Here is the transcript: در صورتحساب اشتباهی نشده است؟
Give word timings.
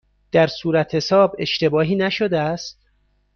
در 0.31 0.47
صورتحساب 0.47 1.35
اشتباهی 1.39 1.95
نشده 1.95 2.39
است؟ 2.39 2.79